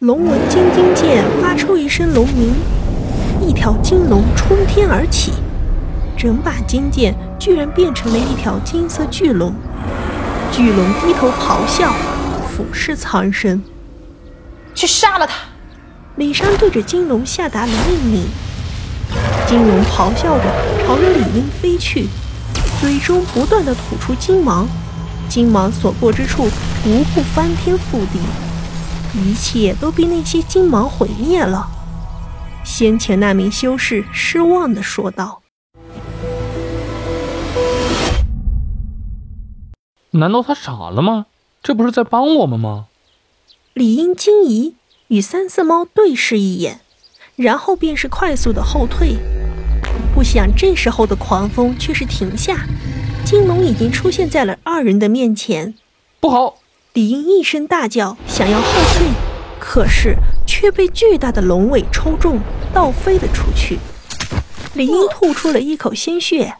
[0.00, 2.54] 龙纹金睛剑发出一声龙鸣，
[3.44, 5.32] 一条金龙冲天而起，
[6.16, 9.52] 整把金剑居然变成了一条金色巨龙。
[10.52, 11.92] 巨龙低头咆哮，
[12.48, 13.60] 俯视苍生。
[14.72, 15.34] 去杀了他！
[16.14, 18.28] 李商对着金龙下达了命令。
[19.48, 20.44] 金龙咆哮着
[20.86, 22.06] 朝着李英飞去，
[22.80, 24.68] 嘴中不断的吐出金芒，
[25.28, 26.44] 金芒所过之处，
[26.86, 28.20] 无不翻天覆地。
[29.14, 31.68] 一切都被那些金芒毁灭了。
[32.64, 35.42] 先前那名修士失望地说道
[40.12, 41.26] ：“难道他傻了吗？
[41.62, 42.86] 这不是在帮我们吗？”
[43.74, 44.74] 李英惊疑，
[45.08, 46.80] 与三色猫对视一眼，
[47.36, 49.16] 然后便是快速的后退。
[50.14, 52.66] 不想这时候的狂风却是停下，
[53.24, 55.74] 金龙已经出现在了二人的面前。
[56.20, 56.56] 不好！
[56.98, 58.64] 李英一声大叫，想要后
[58.96, 59.06] 退，
[59.60, 62.40] 可是却被巨大的龙尾抽中，
[62.74, 63.78] 倒飞了出去。
[64.74, 66.56] 李英吐出了一口鲜血，